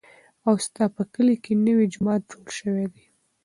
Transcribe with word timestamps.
ایا 0.47 0.63
ستا 0.65 0.83
په 0.95 1.03
کلي 1.13 1.35
کې 1.43 1.53
نوی 1.65 1.85
جومات 1.93 2.21
جوړ 2.31 2.45
شوی 2.59 2.85
دی؟ 2.93 3.03